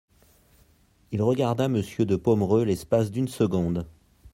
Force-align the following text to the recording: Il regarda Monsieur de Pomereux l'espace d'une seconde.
Il 1.11 1.21
regarda 1.21 1.67
Monsieur 1.67 2.05
de 2.07 2.15
Pomereux 2.15 2.63
l'espace 2.65 3.11
d'une 3.11 3.27
seconde. 3.27 3.87